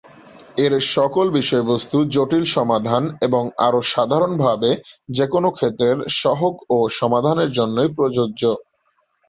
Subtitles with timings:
[0.57, 4.71] এর সকল বিষয়বস্তু জটিল সমাধান, এবং আরও সাধারণভাবে,
[5.09, 8.41] যেকোন ক্ষেত্রের সহগ ও সমাধানের জন্যই প্রযোজ্য।